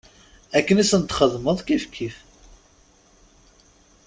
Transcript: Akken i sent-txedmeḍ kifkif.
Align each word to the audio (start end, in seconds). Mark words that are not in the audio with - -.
Akken 0.57 0.81
i 0.83 0.85
sent-txedmeḍ 0.89 1.57
kifkif. 1.67 2.15